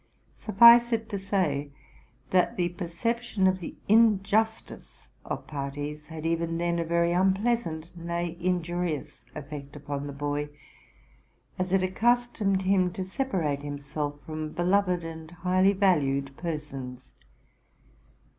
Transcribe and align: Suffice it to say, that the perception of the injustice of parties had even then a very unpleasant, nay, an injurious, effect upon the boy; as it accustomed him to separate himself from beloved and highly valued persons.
Suffice 0.33 0.91
it 0.93 1.07
to 1.09 1.19
say, 1.19 1.69
that 2.31 2.57
the 2.57 2.69
perception 2.69 3.45
of 3.45 3.59
the 3.59 3.75
injustice 3.87 5.09
of 5.23 5.45
parties 5.45 6.07
had 6.07 6.25
even 6.25 6.57
then 6.57 6.79
a 6.79 6.83
very 6.83 7.11
unpleasant, 7.11 7.95
nay, 7.95 8.33
an 8.33 8.41
injurious, 8.43 9.25
effect 9.35 9.75
upon 9.75 10.07
the 10.07 10.13
boy; 10.13 10.49
as 11.59 11.71
it 11.71 11.83
accustomed 11.83 12.63
him 12.63 12.91
to 12.93 13.03
separate 13.03 13.61
himself 13.61 14.19
from 14.25 14.49
beloved 14.53 15.03
and 15.03 15.29
highly 15.29 15.73
valued 15.73 16.35
persons. 16.35 17.13